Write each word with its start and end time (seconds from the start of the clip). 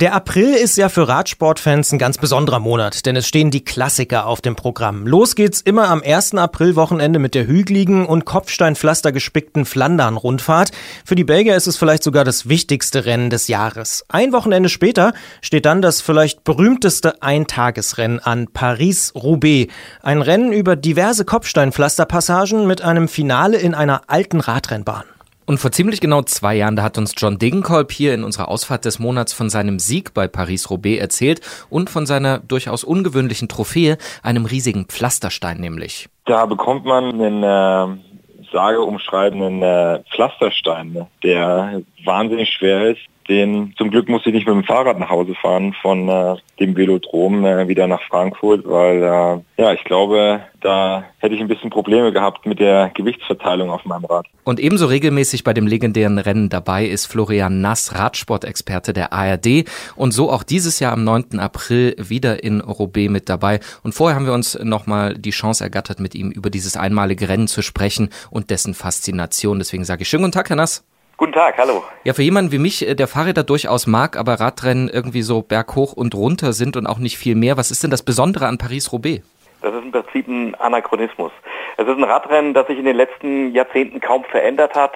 Der 0.00 0.14
April 0.14 0.54
ist 0.54 0.76
ja 0.76 0.88
für 0.88 1.08
Radsportfans 1.08 1.90
ein 1.90 1.98
ganz 1.98 2.18
besonderer 2.18 2.60
Monat, 2.60 3.04
denn 3.04 3.16
es 3.16 3.26
stehen 3.26 3.50
die 3.50 3.64
Klassiker 3.64 4.26
auf 4.26 4.40
dem 4.40 4.54
Programm. 4.54 5.08
Los 5.08 5.34
geht's 5.34 5.60
immer 5.60 5.88
am 5.88 6.04
1. 6.06 6.34
April-Wochenende 6.34 7.18
mit 7.18 7.34
der 7.34 7.48
hügeligen 7.48 8.06
und 8.06 8.24
Kopfsteinpflaster 8.24 9.10
gespickten 9.10 9.64
Flandern-Rundfahrt. 9.64 10.70
Für 11.04 11.16
die 11.16 11.24
Belgier 11.24 11.56
ist 11.56 11.66
es 11.66 11.76
vielleicht 11.76 12.04
sogar 12.04 12.22
das 12.22 12.48
wichtigste 12.48 13.06
Rennen 13.06 13.28
des 13.28 13.48
Jahres. 13.48 14.04
Ein 14.06 14.32
Wochenende 14.32 14.68
später 14.68 15.14
steht 15.40 15.66
dann 15.66 15.82
das 15.82 16.00
vielleicht 16.00 16.44
berühmteste 16.44 17.20
Eintagesrennen 17.20 18.20
an, 18.20 18.46
Paris-Roubaix. 18.52 19.72
Ein 20.00 20.22
Rennen 20.22 20.52
über 20.52 20.76
diverse 20.76 21.24
Kopfsteinpflasterpassagen 21.24 22.68
mit 22.68 22.82
einem 22.82 23.08
Finale 23.08 23.56
in 23.56 23.74
einer 23.74 24.02
alten 24.06 24.38
Radrennbahn. 24.38 25.06
Und 25.48 25.56
vor 25.56 25.72
ziemlich 25.72 26.02
genau 26.02 26.20
zwei 26.20 26.56
Jahren, 26.56 26.76
da 26.76 26.82
hat 26.82 26.98
uns 26.98 27.14
John 27.16 27.38
Degenkolb 27.38 27.90
hier 27.90 28.12
in 28.12 28.22
unserer 28.22 28.48
Ausfahrt 28.48 28.84
des 28.84 28.98
Monats 28.98 29.32
von 29.32 29.48
seinem 29.48 29.78
Sieg 29.78 30.12
bei 30.12 30.28
Paris-Roubaix 30.28 31.00
erzählt 31.00 31.40
und 31.70 31.88
von 31.88 32.04
seiner 32.04 32.38
durchaus 32.40 32.84
ungewöhnlichen 32.84 33.48
Trophäe, 33.48 33.96
einem 34.22 34.44
riesigen 34.44 34.84
Pflasterstein 34.84 35.58
nämlich. 35.58 36.10
Da 36.26 36.44
bekommt 36.44 36.84
man 36.84 37.14
einen 37.14 37.42
äh, 37.42 38.46
sageumschreibenden 38.52 39.62
äh, 39.62 40.00
Pflasterstein, 40.14 40.92
ne, 40.92 41.06
der 41.22 41.80
wahnsinnig 42.04 42.50
schwer 42.50 42.90
ist 42.90 43.00
den 43.28 43.74
zum 43.76 43.90
Glück 43.90 44.08
musste 44.08 44.30
ich 44.30 44.34
nicht 44.34 44.46
mit 44.46 44.54
dem 44.54 44.64
Fahrrad 44.64 44.98
nach 44.98 45.10
Hause 45.10 45.34
fahren 45.34 45.74
von 45.82 46.08
äh, 46.08 46.36
dem 46.60 46.76
Velodrom 46.76 47.44
äh, 47.44 47.68
wieder 47.68 47.86
nach 47.86 48.02
Frankfurt, 48.08 48.62
weil 48.66 49.02
äh, 49.02 49.62
ja, 49.62 49.72
ich 49.72 49.84
glaube, 49.84 50.40
da 50.60 51.04
hätte 51.18 51.34
ich 51.34 51.40
ein 51.40 51.48
bisschen 51.48 51.70
Probleme 51.70 52.12
gehabt 52.12 52.46
mit 52.46 52.58
der 52.58 52.90
Gewichtsverteilung 52.94 53.70
auf 53.70 53.84
meinem 53.84 54.06
Rad. 54.06 54.26
Und 54.44 54.60
ebenso 54.60 54.86
regelmäßig 54.86 55.44
bei 55.44 55.52
dem 55.52 55.66
legendären 55.66 56.18
Rennen 56.18 56.48
dabei 56.48 56.86
ist 56.86 57.06
Florian 57.06 57.60
Nass, 57.60 57.94
Radsportexperte 57.94 58.92
der 58.92 59.12
ARD 59.12 59.64
und 59.94 60.12
so 60.12 60.30
auch 60.30 60.42
dieses 60.42 60.80
Jahr 60.80 60.92
am 60.92 61.04
9. 61.04 61.38
April 61.38 61.94
wieder 61.98 62.42
in 62.42 62.60
Roubaix 62.60 63.10
mit 63.10 63.28
dabei. 63.28 63.60
Und 63.82 63.92
vorher 63.94 64.16
haben 64.16 64.26
wir 64.26 64.32
uns 64.32 64.58
nochmal 64.62 65.14
die 65.14 65.30
Chance 65.30 65.62
ergattert, 65.62 66.00
mit 66.00 66.14
ihm 66.14 66.30
über 66.30 66.50
dieses 66.50 66.76
einmalige 66.76 67.28
Rennen 67.28 67.48
zu 67.48 67.62
sprechen 67.62 68.08
und 68.30 68.50
dessen 68.50 68.74
Faszination. 68.74 69.58
Deswegen 69.58 69.84
sage 69.84 70.02
ich 70.02 70.08
schönen 70.08 70.24
guten 70.24 70.32
Tag, 70.32 70.48
Herr 70.48 70.56
Nass. 70.56 70.84
Guten 71.18 71.32
Tag, 71.32 71.58
hallo. 71.58 71.82
Ja, 72.04 72.14
für 72.14 72.22
jemanden 72.22 72.52
wie 72.52 72.60
mich, 72.60 72.86
äh, 72.86 72.94
der 72.94 73.08
Fahrräder 73.08 73.42
durchaus 73.42 73.88
mag, 73.88 74.16
aber 74.16 74.34
Radrennen 74.34 74.88
irgendwie 74.88 75.22
so 75.22 75.42
berghoch 75.42 75.92
und 75.92 76.14
runter 76.14 76.52
sind 76.52 76.76
und 76.76 76.86
auch 76.86 76.98
nicht 76.98 77.18
viel 77.18 77.34
mehr. 77.34 77.56
Was 77.56 77.72
ist 77.72 77.82
denn 77.82 77.90
das 77.90 78.04
Besondere 78.04 78.46
an 78.46 78.56
Paris-Roubaix? 78.56 79.24
Das 79.60 79.74
ist 79.74 79.82
im 79.82 79.90
Prinzip 79.90 80.28
ein 80.28 80.54
Anachronismus. 80.54 81.32
Es 81.76 81.88
ist 81.88 81.96
ein 81.96 82.04
Radrennen, 82.04 82.54
das 82.54 82.68
sich 82.68 82.78
in 82.78 82.84
den 82.84 82.94
letzten 82.94 83.52
Jahrzehnten 83.52 84.00
kaum 84.00 84.22
verändert 84.30 84.76
hat. 84.76 84.92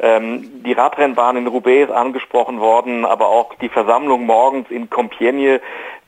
Ähm, 0.00 0.64
die 0.64 0.72
Radrennbahn 0.72 1.36
in 1.36 1.46
Roubaix 1.46 1.88
ist 1.88 1.94
angesprochen 1.94 2.58
worden, 2.58 3.04
aber 3.04 3.28
auch 3.28 3.54
die 3.62 3.68
Versammlung 3.68 4.26
morgens 4.26 4.68
in 4.72 4.90
Compiègne, 4.90 5.60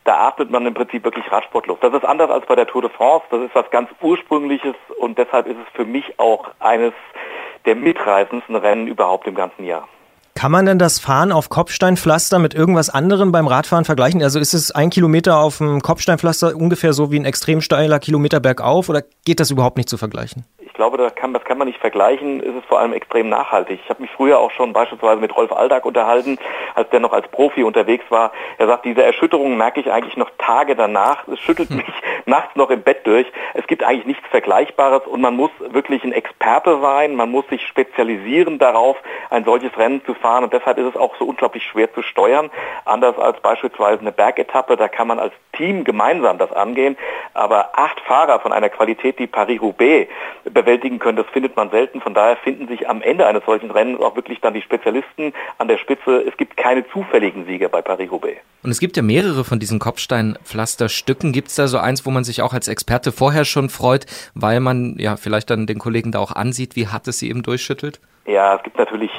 da 0.02 0.26
atmet 0.26 0.50
man 0.50 0.66
im 0.66 0.74
Prinzip 0.74 1.04
wirklich 1.04 1.30
Radsportluft. 1.30 1.84
Das 1.84 1.94
ist 1.94 2.04
anders 2.04 2.30
als 2.30 2.46
bei 2.46 2.56
der 2.56 2.66
Tour 2.66 2.82
de 2.82 2.90
France. 2.90 3.26
Das 3.30 3.40
ist 3.40 3.54
was 3.54 3.70
ganz 3.70 3.88
Ursprüngliches 4.00 4.74
und 4.98 5.18
deshalb 5.18 5.46
ist 5.46 5.58
es 5.58 5.72
für 5.76 5.84
mich 5.84 6.18
auch 6.18 6.48
eines 6.58 6.94
der 7.66 7.76
mitreißendsten 7.76 8.56
Rennen 8.56 8.86
überhaupt 8.86 9.26
im 9.26 9.34
ganzen 9.34 9.64
Jahr. 9.64 9.88
Kann 10.34 10.50
man 10.50 10.64
denn 10.64 10.78
das 10.78 10.98
Fahren 10.98 11.30
auf 11.30 11.50
Kopfsteinpflaster 11.50 12.38
mit 12.38 12.54
irgendwas 12.54 12.88
anderem 12.90 13.32
beim 13.32 13.46
Radfahren 13.46 13.84
vergleichen? 13.84 14.22
Also 14.22 14.40
ist 14.40 14.54
es 14.54 14.72
ein 14.72 14.90
Kilometer 14.90 15.38
auf 15.38 15.58
dem 15.58 15.80
Kopfsteinpflaster 15.82 16.56
ungefähr 16.56 16.94
so 16.94 17.12
wie 17.12 17.18
ein 17.18 17.26
extrem 17.26 17.60
steiler 17.60 17.98
Kilometer 17.98 18.40
bergauf 18.40 18.88
oder 18.88 19.02
geht 19.24 19.40
das 19.40 19.50
überhaupt 19.50 19.76
nicht 19.76 19.90
zu 19.90 19.98
vergleichen? 19.98 20.44
Ich 20.58 20.72
glaube, 20.72 20.96
das 20.96 21.14
kann, 21.14 21.34
das 21.34 21.44
kann 21.44 21.58
man 21.58 21.68
nicht 21.68 21.78
vergleichen. 21.78 22.40
Es 22.40 22.56
ist 22.56 22.64
vor 22.66 22.80
allem 22.80 22.94
extrem 22.94 23.28
nachhaltig. 23.28 23.78
Ich 23.84 23.90
habe 23.90 24.02
mich 24.02 24.10
früher 24.10 24.40
auch 24.40 24.50
schon 24.50 24.72
beispielsweise 24.72 25.20
mit 25.20 25.36
Rolf 25.36 25.52
Aldag 25.52 25.84
unterhalten, 25.84 26.38
als 26.74 26.88
der 26.90 27.00
noch 27.00 27.12
als 27.12 27.28
Profi 27.28 27.62
unterwegs 27.62 28.06
war. 28.08 28.32
Er 28.58 28.66
sagt, 28.66 28.86
diese 28.86 29.04
Erschütterung 29.04 29.56
merke 29.56 29.80
ich 29.80 29.92
eigentlich 29.92 30.16
noch 30.16 30.30
Tage 30.38 30.74
danach. 30.74 31.28
Es 31.28 31.38
schüttelt 31.40 31.68
hm. 31.68 31.76
mich 31.76 31.86
nachts 32.26 32.56
noch 32.56 32.70
im 32.70 32.82
Bett 32.82 33.06
durch. 33.06 33.26
Es 33.54 33.66
gibt 33.66 33.82
eigentlich 33.84 34.06
nichts 34.06 34.26
Vergleichbares 34.30 35.06
und 35.06 35.20
man 35.20 35.36
muss 35.36 35.50
wirklich 35.58 36.04
ein 36.04 36.12
Experte 36.12 36.80
sein. 36.80 37.14
Man 37.14 37.30
muss 37.30 37.46
sich 37.48 37.66
spezialisieren 37.66 38.58
darauf, 38.58 38.96
ein 39.30 39.44
solches 39.44 39.76
Rennen 39.76 40.04
zu 40.04 40.14
fahren. 40.14 40.44
Und 40.44 40.52
deshalb 40.52 40.78
ist 40.78 40.86
es 40.86 40.96
auch 40.96 41.14
so 41.18 41.24
unglaublich 41.24 41.64
schwer 41.64 41.92
zu 41.92 42.02
steuern. 42.02 42.50
Anders 42.84 43.18
als 43.18 43.40
beispielsweise 43.40 44.00
eine 44.00 44.12
Bergetappe, 44.12 44.76
da 44.76 44.88
kann 44.88 45.08
man 45.08 45.18
als 45.18 45.32
Team 45.56 45.84
gemeinsam 45.84 46.38
das 46.38 46.52
angehen. 46.52 46.96
Aber 47.34 47.78
acht 47.78 48.00
Fahrer 48.00 48.40
von 48.40 48.52
einer 48.52 48.68
Qualität, 48.68 49.18
die 49.18 49.26
Paris-Roubaix 49.26 50.10
bewältigen 50.44 50.98
können, 50.98 51.16
das 51.16 51.26
findet 51.32 51.56
man 51.56 51.70
selten. 51.70 52.00
Von 52.00 52.14
daher 52.14 52.36
finden 52.36 52.68
sich 52.68 52.88
am 52.88 53.02
Ende 53.02 53.26
eines 53.26 53.44
solchen 53.44 53.70
Rennens 53.70 54.00
auch 54.00 54.16
wirklich 54.16 54.40
dann 54.40 54.54
die 54.54 54.62
Spezialisten 54.62 55.32
an 55.58 55.68
der 55.68 55.78
Spitze. 55.78 56.24
Es 56.26 56.36
gibt 56.36 56.56
keine 56.56 56.88
zufälligen 56.88 57.46
Sieger 57.46 57.68
bei 57.68 57.82
Paris-Roubaix. 57.82 58.40
Und 58.62 58.70
es 58.70 58.78
gibt 58.78 58.96
ja 58.96 59.02
mehrere 59.02 59.44
von 59.44 59.58
diesen 59.58 59.80
Kopfsteinpflasterstücken. 59.80 61.32
Gibt 61.32 61.48
es 61.48 61.56
da 61.56 61.66
so 61.66 61.78
eins, 61.78 62.06
wo 62.06 62.10
man 62.12 62.24
sich 62.24 62.42
auch 62.42 62.52
als 62.52 62.68
Experte 62.68 63.12
vorher 63.12 63.44
schon 63.44 63.68
freut, 63.68 64.06
weil 64.34 64.60
man 64.60 64.98
ja 64.98 65.16
vielleicht 65.16 65.50
dann 65.50 65.66
den 65.66 65.78
Kollegen 65.78 66.12
da 66.12 66.18
auch 66.18 66.32
ansieht, 66.32 66.76
wie 66.76 66.88
hart 66.88 67.08
es 67.08 67.18
sie 67.18 67.28
eben 67.28 67.42
durchschüttelt? 67.42 68.00
Ja, 68.24 68.54
es 68.54 68.62
gibt 68.62 68.78
natürlich 68.78 69.10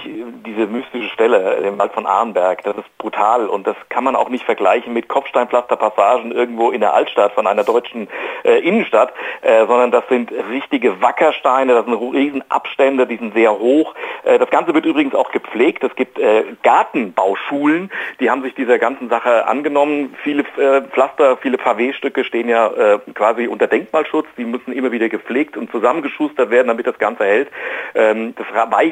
diese 0.46 0.66
mystische 0.66 1.10
Stelle 1.10 1.56
im 1.56 1.78
Wald 1.78 1.92
von 1.92 2.06
Arnberg. 2.06 2.64
Das 2.64 2.78
ist 2.78 2.98
brutal 2.98 3.48
und 3.48 3.68
das 3.68 3.76
kann 3.90 4.06
man 4.06 4.16
auch 4.16 4.30
nicht 4.30 4.46
vergleichen 4.46 4.94
mit 4.94 5.10
Kopfsteinpflasterpassagen 5.10 6.32
irgendwo 6.32 6.72
in 6.72 6.80
der 6.80 6.94
Altstadt 6.94 7.34
von 7.34 7.46
einer 7.46 7.66
deutschen 7.66 8.08
äh, 8.46 8.60
Innenstadt, 8.60 9.12
äh, 9.42 9.66
sondern 9.68 9.92
das 9.92 10.08
sind 10.08 10.32
richtige 10.32 11.02
Wackersteine, 11.02 11.74
das 11.74 11.84
sind 11.86 11.96
Riesenabstände, 11.96 13.06
die 13.06 13.18
sind 13.18 13.34
sehr 13.34 13.52
hoch. 13.52 13.94
Äh, 14.24 14.40
das 14.40 14.50
Ganze 14.50 14.74
wird 14.74 14.86
übrigens 14.86 15.16
auch 15.16 15.32
gepflegt. 15.32 15.84
Es 15.84 15.94
gibt 15.96 16.18
äh, 16.18 16.46
Gartenbauschulen, 16.64 17.92
die 18.22 18.32
haben 18.32 18.42
sich 18.42 18.56
dieser 18.56 18.80
ganzen 18.80 19.10
Sache 19.10 19.48
angenommen. 19.48 20.16
Viele 20.24 20.44
äh, 20.58 20.82
Pflaster, 20.82 21.36
viele 21.36 21.58
Pavé-Stücke 21.58 22.24
stehen 22.24 22.48
ja 22.48 22.68
äh, 22.68 23.00
quasi 23.14 23.48
unter 23.48 23.68
Denkmalschutz. 23.68 24.28
Die 24.38 24.46
müssen 24.46 24.72
immer 24.72 24.94
wieder 24.94 25.10
gepflegt 25.10 25.58
und 25.58 25.70
zusammengeschustert 25.72 26.52
werden, 26.52 26.70
damit 26.70 26.88
das 26.88 26.98
Ganze 27.00 27.26
hält. 27.26 27.50
Ähm, 27.96 28.34
das 28.38 28.48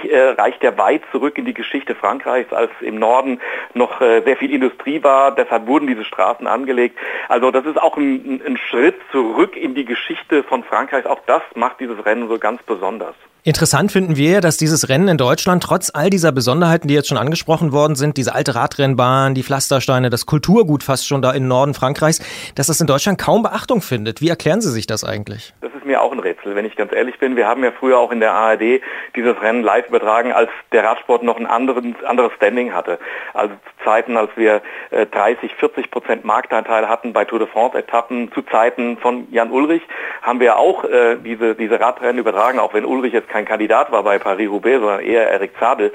äh, 0.10 0.30
reicht 0.30 0.64
ja 0.64 0.78
weit 0.78 1.02
zurück 1.12 1.38
in 1.38 1.46
die 1.46 1.54
Geschichte 1.54 1.96
Frankreichs, 1.96 2.52
als 2.54 2.72
im 2.82 3.00
Norden 3.00 3.40
noch 3.74 4.02
äh, 4.02 4.22
sehr 4.24 4.38
viel 4.38 4.52
Industrie 4.52 5.04
war. 5.04 5.36
Deshalb 5.36 5.68
wurden 5.68 5.88
diese 5.88 6.06
Straßen 6.06 6.48
angelegt. 6.48 6.98
Also 7.30 7.52
das 7.52 7.66
ist 7.66 7.82
auch 7.82 7.98
ein, 7.98 8.42
ein 8.46 8.58
Schritt 8.58 8.96
zurück 9.12 9.56
in 9.56 9.76
die 9.76 9.86
Geschichte 9.86 10.44
von 10.44 10.64
Frankreich. 10.64 11.06
Auch 11.06 11.20
das 11.26 11.42
macht 11.56 11.80
dieses 11.80 12.06
Rennen 12.06 12.28
so 12.28 12.38
ganz 12.38 12.62
besonders. 12.64 13.16
Interessant 13.44 13.92
finden 13.92 14.18
wir, 14.18 14.40
dass 14.40 14.58
dieses 14.58 14.88
Rennen 14.88 15.08
in 15.08 15.18
Deutschland 15.18 15.64
trotz 15.64 15.90
all 15.92 16.12
dieser 16.12 16.32
Besonderheiten, 16.32 16.88
die 16.88 16.94
jetzt 16.94 17.08
schon 17.08 17.18
angesprochen 17.18 17.72
worden 17.72 17.96
sind, 17.96 18.18
diese 18.18 18.36
alte 18.36 18.54
Radrennbahn, 18.54 19.34
die 19.34 19.42
Pflastersteine, 19.42 20.12
das 20.12 20.28
Kulturgut 20.28 20.84
fast 20.84 21.08
schon 21.08 21.24
da 21.24 21.32
im 21.32 21.48
Norden 21.48 21.74
Frankreichs, 21.74 22.22
dass 22.54 22.68
das 22.68 22.80
in 22.80 22.86
Deutschland 22.86 23.18
kaum 23.18 23.42
Beachtung 23.42 23.82
findet. 23.82 24.22
Wie 24.22 24.30
erklären 24.30 24.62
Sie 24.62 24.70
sich 24.70 24.86
das 24.86 25.04
eigentlich? 25.04 25.56
Das 25.62 25.72
ist 25.82 25.88
mir 25.88 26.02
auch 26.02 26.12
ein 26.12 26.20
Rätsel, 26.20 26.56
wenn 26.56 26.66
ich 26.66 26.76
ganz 26.76 26.94
ehrlich 26.94 27.18
bin. 27.18 27.36
Wir 27.36 27.48
haben 27.48 27.64
ja 27.64 27.72
früher 27.72 27.98
auch 27.98 28.12
in 28.12 28.20
der 28.20 28.34
ARD 28.34 28.82
dieses 29.16 29.42
Rennen 29.42 29.64
live 29.64 29.88
übertragen, 29.88 30.32
als 30.32 30.50
der 30.72 30.84
Radsport 30.84 31.24
noch 31.24 31.40
ein 31.40 31.48
anderes, 31.48 31.84
anderes 32.06 32.32
Standing 32.34 32.74
hatte. 32.74 33.00
Also 33.34 33.56
Zeiten, 33.84 34.16
als 34.16 34.30
wir 34.36 34.62
äh, 34.92 35.08
30, 35.08 35.56
40 35.56 35.90
Prozent 35.90 36.24
Markteinteil 36.24 36.88
hatten 36.88 37.14
bei 37.14 37.26
Tour 37.26 37.40
de 37.40 37.48
France-Etappen 37.48 38.32
zu 38.32 38.44
Zeiten 38.44 38.98
von 38.98 39.28
Jan 39.32 39.50
Ulrich, 39.50 39.82
haben 40.22 40.40
wir 40.40 40.58
auch 40.58 40.84
äh, 40.84 41.16
diese, 41.16 41.56
diese 41.56 41.80
Radrennen 41.80 42.20
übertragen, 42.20 42.60
auch 42.60 42.76
wenn 42.76 42.86
Ulrich 42.86 43.14
jetzt 43.14 43.30
kein 43.30 43.46
Kandidat 43.46 43.92
war 43.92 44.04
bei 44.04 44.20
Paris-Roubaix, 44.20 44.80
sondern 44.80 45.00
eher 45.02 45.32
Eric 45.32 45.54
Zabel. 45.60 45.92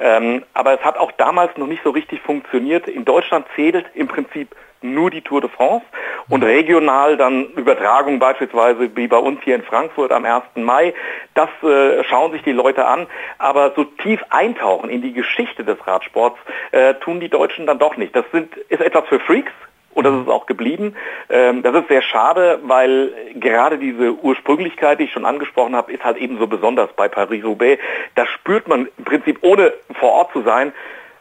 Ähm, 0.00 0.42
aber 0.54 0.74
es 0.74 0.80
hat 0.80 0.98
auch 0.98 1.12
damals 1.12 1.56
noch 1.56 1.68
nicht 1.68 1.84
so 1.84 1.90
richtig 1.90 2.20
funktioniert. 2.22 2.88
In 2.88 3.04
Deutschland 3.04 3.46
zählt 3.54 3.86
im 3.94 4.08
Prinzip 4.08 4.48
nur 4.82 5.10
die 5.10 5.22
Tour 5.22 5.40
de 5.40 5.50
France 5.50 5.84
und 6.28 6.42
regional 6.42 7.16
dann 7.16 7.46
Übertragung 7.56 8.18
beispielsweise 8.18 8.94
wie 8.96 9.08
bei 9.08 9.16
uns 9.16 9.40
hier 9.42 9.54
in 9.54 9.62
Frankfurt 9.62 10.12
am 10.12 10.24
1. 10.24 10.44
Mai. 10.56 10.94
Das 11.34 11.48
äh, 11.62 12.04
schauen 12.04 12.32
sich 12.32 12.42
die 12.42 12.52
Leute 12.52 12.86
an, 12.86 13.06
aber 13.38 13.72
so 13.74 13.84
tief 13.84 14.20
eintauchen 14.30 14.90
in 14.90 15.02
die 15.02 15.12
Geschichte 15.12 15.64
des 15.64 15.78
Radsports 15.86 16.38
äh, 16.72 16.94
tun 16.94 17.20
die 17.20 17.28
Deutschen 17.28 17.66
dann 17.66 17.78
doch 17.78 17.96
nicht. 17.96 18.14
Das 18.14 18.24
sind, 18.32 18.56
ist 18.56 18.80
etwas 18.80 19.06
für 19.08 19.20
Freaks, 19.20 19.52
und 19.98 20.04
das 20.04 20.14
ist 20.14 20.28
auch 20.28 20.46
geblieben. 20.46 20.94
Ähm, 21.28 21.62
das 21.64 21.74
ist 21.74 21.88
sehr 21.88 22.02
schade, 22.02 22.60
weil 22.62 23.12
gerade 23.34 23.78
diese 23.78 24.12
Ursprünglichkeit, 24.12 25.00
die 25.00 25.04
ich 25.04 25.12
schon 25.12 25.24
angesprochen 25.24 25.74
habe, 25.74 25.92
ist 25.92 26.04
halt 26.04 26.18
eben 26.18 26.38
so 26.38 26.46
besonders 26.46 26.92
bei 26.92 27.08
Paris-Roubaix. 27.08 27.82
Da 28.14 28.24
spürt 28.26 28.68
man 28.68 28.88
im 28.96 29.04
Prinzip, 29.04 29.38
ohne 29.42 29.74
vor 29.98 30.12
Ort 30.12 30.32
zu 30.32 30.42
sein, 30.42 30.72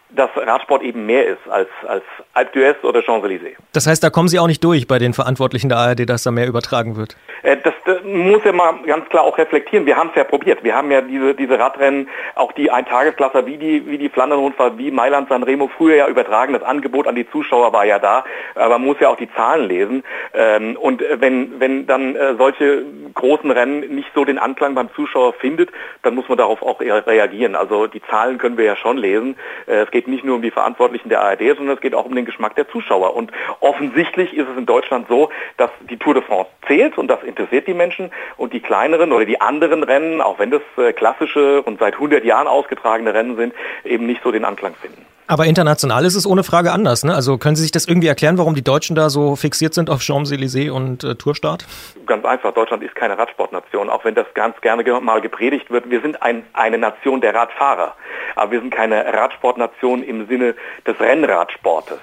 dass 0.09 0.29
Radsport 0.35 0.83
eben 0.83 1.05
mehr 1.05 1.25
ist 1.25 1.47
als, 1.49 1.69
als 1.85 2.03
Alpe 2.33 2.59
d'Huez 2.59 2.83
oder 2.83 3.01
Champs-Élysées. 3.01 3.55
Das 3.73 3.87
heißt, 3.87 4.03
da 4.03 4.09
kommen 4.09 4.27
Sie 4.27 4.39
auch 4.39 4.47
nicht 4.47 4.63
durch 4.63 4.87
bei 4.87 4.99
den 4.99 5.13
Verantwortlichen 5.13 5.69
der 5.69 5.77
ARD, 5.79 6.09
dass 6.09 6.23
da 6.23 6.31
mehr 6.31 6.47
übertragen 6.47 6.95
wird? 6.95 7.17
Äh, 7.43 7.57
das, 7.63 7.73
das, 7.85 7.97
muss 8.03 8.43
ja 8.45 8.53
mal 8.53 8.75
ganz 8.85 9.07
klar 9.09 9.23
auch 9.23 9.37
reflektieren. 9.37 9.85
Wir 9.85 9.97
haben 9.97 10.09
es 10.09 10.15
ja 10.15 10.23
probiert. 10.23 10.63
Wir 10.63 10.75
haben 10.75 10.91
ja 10.91 11.01
diese, 11.01 11.35
diese 11.35 11.59
Radrennen, 11.59 12.07
auch 12.35 12.51
die 12.53 12.71
Eintagesklasser 12.71 13.45
wie 13.45 13.57
die, 13.57 13.85
wie 13.87 13.97
die 13.97 14.09
Flandern-Rundfahrt, 14.09 14.77
wie 14.77 14.91
Mailand 14.91 15.29
San 15.29 15.43
Remo 15.43 15.69
früher 15.77 15.95
ja 15.95 16.07
übertragen. 16.07 16.53
Das 16.53 16.63
Angebot 16.63 17.07
an 17.07 17.15
die 17.15 17.29
Zuschauer 17.29 17.73
war 17.73 17.85
ja 17.85 17.99
da. 17.99 18.23
Aber 18.55 18.79
man 18.79 18.87
muss 18.87 18.97
ja 18.99 19.09
auch 19.09 19.17
die 19.17 19.31
Zahlen 19.33 19.67
lesen. 19.67 20.03
Ähm, 20.33 20.77
und 20.77 21.03
wenn, 21.19 21.59
wenn 21.59 21.85
dann 21.85 22.15
äh, 22.15 22.35
solche 22.37 22.83
großen 23.13 23.51
Rennen 23.51 23.81
nicht 23.93 24.09
so 24.15 24.23
den 24.25 24.37
Anklang 24.37 24.75
beim 24.75 24.89
Zuschauer 24.93 25.33
findet, 25.33 25.69
dann 26.03 26.15
muss 26.15 26.27
man 26.29 26.37
darauf 26.37 26.61
auch 26.61 26.79
reagieren. 26.79 27.55
Also 27.55 27.87
die 27.87 28.01
Zahlen 28.03 28.37
können 28.37 28.57
wir 28.57 28.65
ja 28.65 28.75
schon 28.75 28.97
lesen. 28.97 29.35
Äh, 29.65 29.85
geht 29.97 30.07
nicht 30.07 30.23
nur 30.23 30.35
um 30.35 30.43
die 30.43 30.51
Verantwortlichen 30.51 31.09
der 31.09 31.21
ARD, 31.21 31.57
sondern 31.57 31.75
es 31.75 31.81
geht 31.81 31.95
auch 31.95 32.05
um 32.05 32.13
den 32.13 32.25
Geschmack 32.25 32.55
der 32.55 32.69
Zuschauer. 32.69 33.15
Und 33.15 33.31
offensichtlich 33.61 34.31
ist 34.37 34.47
es 34.47 34.55
in 34.55 34.67
Deutschland 34.67 35.07
so, 35.09 35.31
dass 35.57 35.71
die 35.89 35.97
Tour 35.97 36.13
de 36.13 36.21
France 36.21 36.51
zählt 36.67 36.99
und 36.99 37.07
das 37.07 37.23
interessiert 37.23 37.65
die 37.65 37.73
Menschen 37.73 38.11
und 38.37 38.53
die 38.53 38.59
kleineren 38.59 39.11
oder 39.11 39.25
die 39.25 39.41
anderen 39.41 39.81
Rennen, 39.81 40.21
auch 40.21 40.37
wenn 40.37 40.51
das 40.51 40.61
äh, 40.77 40.93
klassische 40.93 41.63
und 41.63 41.79
seit 41.79 41.95
100 41.95 42.23
Jahren 42.23 42.45
ausgetragene 42.45 43.11
Rennen 43.11 43.37
sind, 43.37 43.55
eben 43.83 44.05
nicht 44.05 44.21
so 44.23 44.31
den 44.31 44.45
Anklang 44.45 44.75
finden. 44.75 45.03
Aber 45.27 45.45
international 45.45 46.05
ist 46.05 46.15
es 46.15 46.25
ohne 46.25 46.43
Frage 46.43 46.71
anders. 46.71 47.03
Ne? 47.03 47.13
Also 47.13 47.37
können 47.37 47.57
Sie 47.57 47.61
sich 47.61 47.71
das 47.71 47.85
irgendwie 47.85 48.07
erklären, 48.07 48.37
warum 48.37 48.55
die 48.55 48.63
Deutschen 48.63 48.95
da 48.95 49.09
so 49.09 49.35
fixiert 49.35 49.73
sind 49.73 49.89
auf 49.89 49.99
Champs-Élysées 49.99 50.71
und 50.71 51.03
äh, 51.03 51.15
Tourstart? 51.15 51.65
Ganz 52.05 52.23
einfach. 52.23 52.53
Deutschland 52.53 52.81
ist 52.81 52.95
keine 52.95 53.17
Radsportnation, 53.17 53.89
auch 53.89 54.05
wenn 54.05 54.15
das 54.15 54.25
ganz 54.33 54.59
gerne 54.61 54.83
mal 55.01 55.19
gepredigt 55.19 55.69
wird. 55.69 55.89
Wir 55.89 56.01
sind 56.01 56.21
ein, 56.21 56.45
eine 56.53 56.77
Nation 56.77 57.19
der 57.19 57.35
Radfahrer, 57.35 57.93
aber 58.35 58.51
wir 58.51 58.61
sind 58.61 58.73
keine 58.73 59.05
Radsportnation 59.05 60.01
im 60.01 60.27
Sinne 60.27 60.55
des 60.85 60.97
Rennradsportes. 60.99 61.99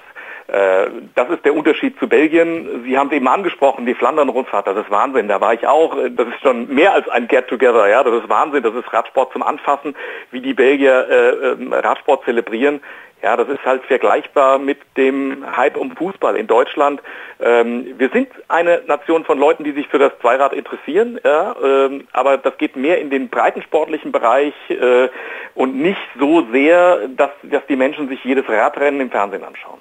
Äh, 0.46 0.86
das 1.14 1.30
ist 1.30 1.44
der 1.44 1.54
Unterschied 1.54 1.98
zu 1.98 2.08
Belgien. 2.08 2.84
Sie 2.84 2.98
haben 2.98 3.08
es 3.08 3.14
eben 3.14 3.28
angesprochen, 3.28 3.86
die 3.86 3.94
Flandern-Rundfahrt, 3.94 4.66
das 4.66 4.76
ist 4.76 4.90
Wahnsinn. 4.90 5.28
Da 5.28 5.40
war 5.40 5.54
ich 5.54 5.66
auch. 5.66 5.96
Das 6.10 6.28
ist 6.28 6.40
schon 6.42 6.68
mehr 6.72 6.92
als 6.92 7.08
ein 7.08 7.28
Get-Together. 7.28 7.88
Ja, 7.88 8.02
das 8.02 8.22
ist 8.22 8.28
Wahnsinn. 8.28 8.62
Das 8.62 8.74
ist 8.74 8.92
Radsport 8.92 9.32
zum 9.32 9.42
Anfassen, 9.42 9.94
wie 10.30 10.40
die 10.40 10.54
Belgier 10.54 11.08
äh, 11.08 11.52
ähm, 11.52 11.72
Radsport 11.72 12.24
zelebrieren. 12.24 12.80
Ja, 13.22 13.38
das 13.38 13.48
ist 13.48 13.64
halt 13.64 13.82
vergleichbar 13.84 14.58
mit 14.58 14.80
dem 14.98 15.44
Hype 15.56 15.78
um 15.78 15.96
Fußball 15.96 16.36
in 16.36 16.46
Deutschland. 16.46 17.00
Ähm, 17.40 17.94
wir 17.96 18.10
sind 18.10 18.28
eine 18.48 18.82
Nation 18.86 19.24
von 19.24 19.38
Leuten, 19.38 19.64
die 19.64 19.72
sich 19.72 19.88
für 19.88 19.98
das 19.98 20.12
Zweirad 20.20 20.52
interessieren, 20.52 21.18
ja, 21.24 21.56
ähm, 21.64 22.06
aber 22.12 22.36
das 22.36 22.58
geht 22.58 22.76
mehr 22.76 23.00
in 23.00 23.08
den 23.08 23.30
breitensportlichen 23.30 24.12
Bereich 24.12 24.52
äh, 24.68 25.08
und 25.54 25.74
nicht 25.74 26.02
so 26.18 26.46
sehr, 26.52 27.08
dass, 27.08 27.30
dass 27.44 27.64
die 27.66 27.76
Menschen 27.76 28.10
sich 28.10 28.22
jedes 28.24 28.46
Radrennen 28.46 29.00
im 29.00 29.10
Fernsehen 29.10 29.42
anschauen. 29.42 29.80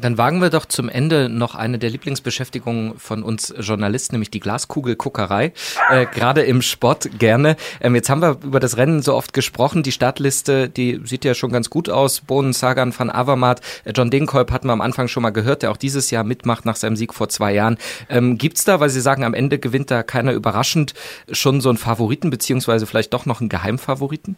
Dann 0.00 0.18
wagen 0.18 0.40
wir 0.40 0.50
doch 0.50 0.66
zum 0.66 0.88
Ende 0.88 1.28
noch 1.28 1.54
eine 1.54 1.78
der 1.78 1.90
Lieblingsbeschäftigungen 1.90 2.98
von 2.98 3.22
uns 3.22 3.52
Journalisten, 3.58 4.14
nämlich 4.14 4.30
die 4.30 4.40
Glaskugelguckerei, 4.40 5.52
äh, 5.90 6.06
gerade 6.06 6.42
im 6.42 6.62
Sport 6.62 7.18
gerne. 7.18 7.56
Ähm, 7.80 7.94
jetzt 7.94 8.08
haben 8.08 8.22
wir 8.22 8.38
über 8.42 8.60
das 8.60 8.76
Rennen 8.76 9.02
so 9.02 9.14
oft 9.14 9.32
gesprochen. 9.32 9.82
Die 9.82 9.92
Startliste, 9.92 10.68
die 10.68 11.00
sieht 11.04 11.24
ja 11.24 11.34
schon 11.34 11.50
ganz 11.50 11.70
gut 11.70 11.88
aus. 11.88 12.20
Bohnen, 12.20 12.52
Sagan, 12.52 12.96
Van 12.96 13.10
Avermaet, 13.10 13.60
äh, 13.84 13.92
John 13.94 14.10
Degenkolb 14.10 14.52
hatten 14.52 14.68
wir 14.68 14.72
am 14.72 14.80
Anfang 14.80 15.08
schon 15.08 15.22
mal 15.22 15.30
gehört, 15.30 15.62
der 15.62 15.70
auch 15.70 15.76
dieses 15.76 16.10
Jahr 16.10 16.24
mitmacht 16.24 16.64
nach 16.64 16.76
seinem 16.76 16.96
Sieg 16.96 17.14
vor 17.14 17.28
zwei 17.28 17.52
Jahren. 17.52 17.78
Ähm, 18.08 18.38
gibt's 18.38 18.64
da, 18.64 18.80
weil 18.80 18.90
Sie 18.90 19.00
sagen, 19.00 19.24
am 19.24 19.34
Ende 19.34 19.58
gewinnt 19.58 19.90
da 19.90 20.02
keiner 20.02 20.32
überraschend, 20.32 20.94
schon 21.30 21.60
so 21.60 21.68
einen 21.68 21.78
Favoriten, 21.78 22.30
beziehungsweise 22.30 22.86
vielleicht 22.86 23.12
doch 23.12 23.26
noch 23.26 23.40
einen 23.40 23.48
Geheimfavoriten? 23.48 24.36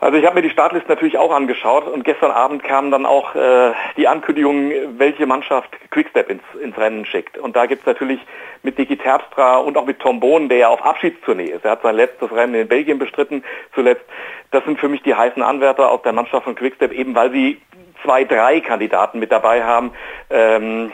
Also 0.00 0.16
ich 0.16 0.24
habe 0.24 0.36
mir 0.36 0.42
die 0.42 0.50
Startliste 0.50 0.88
natürlich 0.88 1.18
auch 1.18 1.34
angeschaut 1.34 1.88
und 1.88 2.04
gestern 2.04 2.30
Abend 2.30 2.62
kam 2.62 2.92
dann 2.92 3.04
auch 3.04 3.34
äh, 3.34 3.72
die 3.96 4.06
Ankündigung, 4.06 4.70
welche 4.96 5.26
Mannschaft 5.26 5.70
Quickstep 5.90 6.30
ins, 6.30 6.42
ins 6.62 6.78
Rennen 6.78 7.04
schickt. 7.04 7.36
Und 7.36 7.56
da 7.56 7.66
gibt 7.66 7.80
es 7.80 7.86
natürlich 7.86 8.20
mit 8.62 8.78
Niki 8.78 8.96
Terpstra 8.96 9.56
und 9.56 9.76
auch 9.76 9.86
mit 9.86 9.98
Tom 9.98 10.20
Bohn, 10.20 10.48
der 10.48 10.58
ja 10.58 10.68
auf 10.68 10.84
Abschiedstournee 10.84 11.46
ist. 11.46 11.64
Er 11.64 11.72
hat 11.72 11.82
sein 11.82 11.96
letztes 11.96 12.30
Rennen 12.30 12.54
in 12.54 12.68
Belgien 12.68 13.00
bestritten 13.00 13.42
zuletzt. 13.74 14.04
Das 14.52 14.64
sind 14.64 14.78
für 14.78 14.88
mich 14.88 15.02
die 15.02 15.16
heißen 15.16 15.42
Anwärter 15.42 15.90
aus 15.90 16.02
der 16.02 16.12
Mannschaft 16.12 16.44
von 16.44 16.54
Quickstep, 16.54 16.92
eben 16.92 17.16
weil 17.16 17.32
sie 17.32 17.60
zwei, 18.04 18.22
drei 18.22 18.60
Kandidaten 18.60 19.18
mit 19.18 19.32
dabei 19.32 19.64
haben. 19.64 19.90
Ähm, 20.30 20.92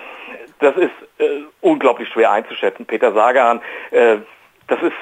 das 0.61 0.77
ist 0.77 0.93
äh, 1.19 1.43
unglaublich 1.61 2.09
schwer 2.09 2.31
einzuschätzen. 2.33 2.87
Peter 2.87 3.13
Sagan, 3.13 3.61
äh, 3.91 4.17
das 4.67 4.81
ist 4.83 4.95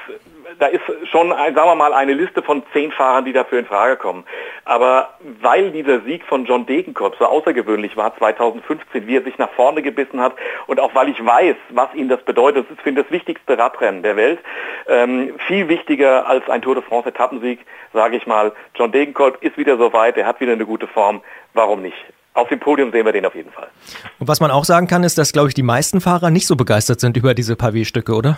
da 0.59 0.67
ist 0.67 0.81
schon, 1.11 1.29
sagen 1.29 1.55
wir 1.55 1.75
mal, 1.75 1.93
eine 1.93 2.13
Liste 2.13 2.41
von 2.41 2.63
zehn 2.73 2.91
Fahrern, 2.91 3.25
die 3.25 3.33
dafür 3.33 3.59
in 3.59 3.65
Frage 3.65 3.97
kommen. 3.97 4.23
Aber 4.65 5.09
weil 5.41 5.71
dieser 5.71 6.01
Sieg 6.01 6.23
von 6.25 6.45
John 6.45 6.65
Degenkolb 6.65 7.15
so 7.19 7.25
außergewöhnlich 7.25 7.97
war 7.97 8.15
2015, 8.17 9.07
wie 9.07 9.17
er 9.17 9.23
sich 9.23 9.37
nach 9.37 9.51
vorne 9.51 9.81
gebissen 9.81 10.19
hat 10.19 10.33
und 10.67 10.79
auch 10.79 10.93
weil 10.95 11.09
ich 11.09 11.23
weiß, 11.23 11.55
was 11.69 11.93
ihm 11.93 12.09
das 12.09 12.21
bedeutet, 12.23 12.65
das 12.65 12.77
ist 12.77 12.81
für 12.81 12.89
ihn 12.89 12.95
das 12.95 13.09
wichtigste 13.09 13.57
Radrennen 13.57 14.03
der 14.03 14.15
Welt, 14.15 14.39
ähm, 14.87 15.33
viel 15.47 15.67
wichtiger 15.67 16.27
als 16.27 16.47
ein 16.49 16.61
Tour 16.61 16.75
de 16.75 16.83
France 16.83 17.09
Etappensieg, 17.09 17.65
sage 17.93 18.17
ich 18.17 18.27
mal, 18.27 18.51
John 18.75 18.91
Degenkolb 18.91 19.41
ist 19.41 19.57
wieder 19.57 19.77
so 19.77 19.93
weit, 19.93 20.17
er 20.17 20.25
hat 20.25 20.39
wieder 20.39 20.53
eine 20.53 20.65
gute 20.65 20.87
Form, 20.87 21.21
warum 21.53 21.81
nicht? 21.81 21.97
Auf 22.35 22.49
dem 22.49 22.59
Podium 22.59 22.91
sehen 22.91 23.05
wir 23.05 23.11
den 23.11 23.25
auf 23.25 23.35
jeden 23.35 23.51
Fall. 23.51 23.67
Und 24.17 24.27
was 24.27 24.39
man 24.39 24.49
auch 24.49 24.65
sagen 24.65 24.87
kann, 24.87 25.03
ist, 25.03 25.19
dass, 25.19 25.33
glaube 25.33 25.49
ich, 25.49 25.53
die 25.53 25.61
meisten 25.61 26.01
Fahrer 26.01 26.31
nicht 26.31 26.47
so 26.47 26.55
begeistert 26.55 26.99
sind 26.99 27.15
über 27.15 27.35
diese 27.35 27.53
Pavé-Stücke, 27.53 28.13
oder? 28.13 28.37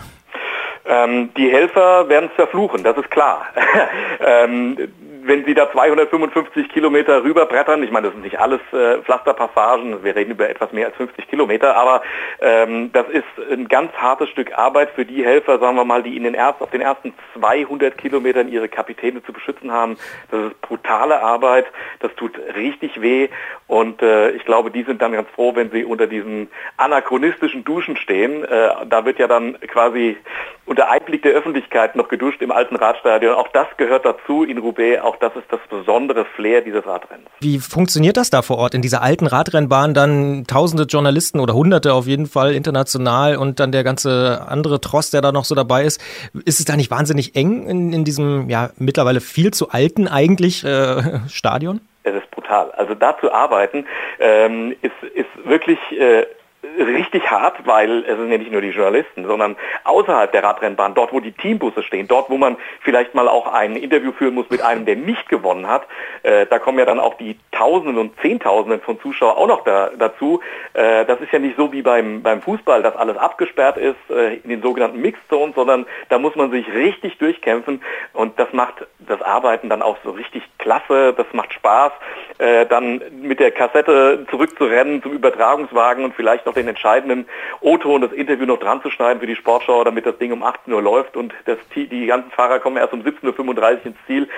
Ähm, 0.88 1.30
die 1.36 1.50
Helfer 1.50 2.08
werden 2.08 2.28
es 2.30 2.36
verfluchen, 2.36 2.82
das 2.84 2.96
ist 2.96 3.10
klar. 3.10 3.46
ähm, 4.20 4.76
wenn 5.26 5.44
sie 5.44 5.54
da 5.54 5.70
255 5.70 6.68
Kilometer 6.68 7.22
rüberbrettern, 7.24 7.82
ich 7.82 7.90
meine, 7.90 8.06
das 8.06 8.14
sind 8.14 8.22
nicht 8.22 8.38
alles 8.38 8.60
äh, 8.72 8.98
Pflasterpassagen, 9.02 10.04
wir 10.04 10.14
reden 10.14 10.32
über 10.32 10.48
etwas 10.48 10.72
mehr 10.72 10.86
als 10.86 10.96
50 10.96 11.28
Kilometer, 11.28 11.76
aber 11.76 12.02
ähm, 12.40 12.90
das 12.92 13.08
ist 13.08 13.24
ein 13.50 13.68
ganz 13.68 13.92
hartes 13.94 14.28
Stück 14.30 14.56
Arbeit 14.56 14.90
für 14.90 15.04
die 15.04 15.24
Helfer, 15.24 15.58
sagen 15.58 15.76
wir 15.76 15.84
mal, 15.84 16.02
die 16.02 16.16
in 16.16 16.24
den 16.24 16.34
erst, 16.34 16.60
auf 16.60 16.70
den 16.70 16.80
ersten 16.80 17.14
200 17.38 17.98
Kilometern 17.98 18.48
ihre 18.48 18.68
Kapitäne 18.68 19.22
zu 19.22 19.32
beschützen 19.32 19.72
haben. 19.72 19.96
Das 20.30 20.46
ist 20.46 20.60
brutale 20.60 21.22
Arbeit, 21.22 21.66
das 22.00 22.14
tut 22.14 22.38
richtig 22.54 23.00
weh 23.00 23.28
und 23.66 24.00
äh, 24.02 24.30
ich 24.30 24.44
glaube, 24.44 24.70
die 24.70 24.84
sind 24.84 25.02
dann 25.02 25.12
ganz 25.12 25.28
froh, 25.30 25.56
wenn 25.56 25.70
sie 25.70 25.84
unter 25.84 26.06
diesen 26.06 26.48
anachronistischen 26.76 27.64
Duschen 27.64 27.96
stehen. 27.96 28.44
Äh, 28.44 28.68
da 28.88 29.04
wird 29.04 29.18
ja 29.18 29.26
dann 29.26 29.58
quasi 29.60 30.16
unter 30.66 30.90
Einblick 30.90 31.22
der 31.22 31.32
Öffentlichkeit 31.32 31.96
noch 31.96 32.08
geduscht 32.08 32.42
im 32.42 32.52
alten 32.52 32.76
Radstadion. 32.76 33.34
Auch 33.34 33.48
das 33.48 33.66
gehört 33.76 34.04
dazu 34.04 34.44
in 34.44 34.58
Roubaix, 34.58 35.02
auch 35.02 35.15
das 35.20 35.34
ist 35.36 35.46
das 35.50 35.60
besondere 35.68 36.24
Flair 36.24 36.60
dieses 36.60 36.86
Radrennens. 36.86 37.28
Wie 37.40 37.58
funktioniert 37.58 38.16
das 38.16 38.30
da 38.30 38.42
vor 38.42 38.58
Ort 38.58 38.74
in 38.74 38.82
dieser 38.82 39.02
alten 39.02 39.26
Radrennbahn? 39.26 39.94
Dann 39.94 40.44
tausende 40.46 40.84
Journalisten 40.84 41.40
oder 41.40 41.54
hunderte 41.54 41.92
auf 41.92 42.06
jeden 42.06 42.26
Fall 42.26 42.54
international 42.54 43.36
und 43.36 43.60
dann 43.60 43.72
der 43.72 43.84
ganze 43.84 44.46
andere 44.48 44.80
Trost, 44.80 45.14
der 45.14 45.20
da 45.20 45.32
noch 45.32 45.44
so 45.44 45.54
dabei 45.54 45.84
ist. 45.84 46.00
Ist 46.44 46.58
es 46.58 46.64
da 46.64 46.76
nicht 46.76 46.90
wahnsinnig 46.90 47.36
eng 47.36 47.66
in, 47.66 47.92
in 47.92 48.04
diesem 48.04 48.48
ja 48.48 48.70
mittlerweile 48.78 49.20
viel 49.20 49.52
zu 49.52 49.70
alten 49.70 50.08
eigentlich 50.08 50.64
äh, 50.64 51.20
Stadion? 51.28 51.80
Es 52.02 52.14
ist 52.14 52.30
brutal. 52.30 52.70
Also 52.72 52.94
da 52.94 53.18
zu 53.18 53.32
arbeiten 53.32 53.86
ähm, 54.20 54.74
ist, 54.82 55.14
ist 55.14 55.26
wirklich 55.44 55.78
äh, 55.92 56.26
richtig 56.78 57.30
hart, 57.30 57.66
weil 57.66 58.04
es 58.04 58.16
sind 58.16 58.30
ja 58.30 58.38
nicht 58.38 58.52
nur 58.52 58.60
die 58.60 58.70
Journalisten, 58.70 59.26
sondern 59.26 59.56
außerhalb 59.84 60.30
der 60.32 60.44
Radrennbahn, 60.44 60.94
dort 60.94 61.12
wo 61.12 61.20
die 61.20 61.32
Teambusse 61.32 61.82
stehen, 61.82 62.08
dort 62.08 62.30
wo 62.30 62.36
man 62.36 62.56
vielleicht 62.80 63.14
mal 63.14 63.28
auch 63.28 63.52
ein 63.52 63.76
Interview 63.76 64.12
führen 64.12 64.34
muss 64.34 64.48
mit 64.50 64.62
einem, 64.62 64.84
der 64.84 64.96
nicht 64.96 65.28
gewonnen 65.28 65.68
hat, 65.68 65.86
äh, 66.22 66.46
da 66.46 66.58
kommen 66.58 66.78
ja 66.78 66.84
dann 66.84 67.00
auch 67.00 67.14
die 67.14 67.38
Tausenden 67.52 67.98
und 67.98 68.18
Zehntausenden 68.20 68.80
von 68.80 69.00
Zuschauern 69.00 69.36
auch 69.36 69.46
noch 69.46 69.64
da, 69.64 69.90
dazu. 69.98 70.40
Äh, 70.74 71.04
das 71.06 71.20
ist 71.20 71.32
ja 71.32 71.38
nicht 71.38 71.56
so 71.56 71.72
wie 71.72 71.82
beim, 71.82 72.22
beim 72.22 72.42
Fußball, 72.42 72.82
dass 72.82 72.96
alles 72.96 73.16
abgesperrt 73.16 73.76
ist 73.78 73.96
äh, 74.10 74.34
in 74.36 74.50
den 74.50 74.62
sogenannten 74.62 75.00
Mixed 75.00 75.22
Zones, 75.28 75.54
sondern 75.54 75.86
da 76.08 76.18
muss 76.18 76.34
man 76.36 76.50
sich 76.50 76.66
richtig 76.72 77.18
durchkämpfen 77.18 77.82
und 78.12 78.38
das 78.38 78.52
macht 78.52 78.86
das 78.98 79.22
Arbeiten 79.22 79.68
dann 79.68 79.82
auch 79.82 79.96
so 80.04 80.10
richtig 80.10 80.42
klasse, 80.58 81.14
das 81.16 81.26
macht 81.32 81.52
Spaß, 81.52 81.92
äh, 82.38 82.66
dann 82.66 83.00
mit 83.22 83.40
der 83.40 83.50
Kassette 83.50 84.26
zurückzurennen 84.30 85.02
zum 85.02 85.12
Übertragungswagen 85.12 86.04
und 86.04 86.14
vielleicht 86.14 86.46
noch 86.46 86.56
den 86.66 86.74
entscheidenden 86.74 87.26
O-Ton, 87.60 88.02
das 88.02 88.12
Interview 88.12 88.46
noch 88.46 88.58
dran 88.58 88.82
zu 88.82 88.90
schneiden 88.90 89.20
für 89.20 89.26
die 89.26 89.36
Sportschau, 89.36 89.84
damit 89.84 90.06
das 90.06 90.18
Ding 90.18 90.32
um 90.32 90.42
18 90.42 90.72
Uhr 90.72 90.82
läuft 90.82 91.16
und 91.16 91.32
das, 91.44 91.58
die 91.74 92.06
ganzen 92.06 92.30
Fahrer 92.30 92.58
kommen 92.58 92.76
erst 92.76 92.92
um 92.92 93.00
17.35 93.00 93.28
Uhr 93.28 93.86
ins 93.86 93.96
Ziel. 94.06 94.28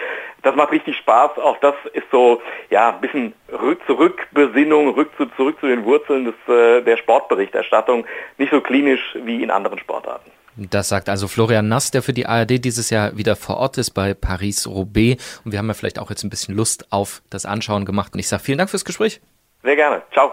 Das 0.42 0.54
macht 0.54 0.72
richtig 0.72 0.96
Spaß. 0.96 1.38
Auch 1.38 1.58
das 1.58 1.74
ist 1.92 2.06
so, 2.12 2.40
ja, 2.70 2.90
ein 2.90 3.00
bisschen 3.00 3.32
rück, 3.50 3.80
Zurückbesinnung, 3.86 4.90
rück 4.90 5.10
zu, 5.16 5.26
zurück 5.36 5.58
zu 5.60 5.66
den 5.66 5.84
Wurzeln 5.84 6.26
des, 6.26 6.54
äh, 6.54 6.82
der 6.82 6.96
Sportberichterstattung. 6.96 8.06
Nicht 8.36 8.52
so 8.52 8.60
klinisch 8.60 9.16
wie 9.24 9.42
in 9.42 9.50
anderen 9.50 9.78
Sportarten. 9.78 10.30
Das 10.56 10.88
sagt 10.88 11.08
also 11.08 11.28
Florian 11.28 11.68
Nass, 11.68 11.92
der 11.92 12.02
für 12.02 12.12
die 12.12 12.26
ARD 12.26 12.64
dieses 12.64 12.90
Jahr 12.90 13.16
wieder 13.16 13.36
vor 13.36 13.58
Ort 13.58 13.78
ist 13.78 13.90
bei 13.90 14.12
Paris-Roubaix. 14.14 15.40
Und 15.44 15.52
wir 15.52 15.58
haben 15.58 15.68
ja 15.68 15.74
vielleicht 15.74 16.00
auch 16.00 16.10
jetzt 16.10 16.24
ein 16.24 16.30
bisschen 16.30 16.56
Lust 16.56 16.92
auf 16.92 17.22
das 17.30 17.46
Anschauen 17.46 17.84
gemacht. 17.84 18.14
Und 18.14 18.18
ich 18.18 18.28
sage 18.28 18.42
vielen 18.42 18.58
Dank 18.58 18.70
fürs 18.70 18.84
Gespräch. 18.84 19.20
Sehr 19.62 19.76
gerne. 19.76 20.02
Ciao. 20.12 20.32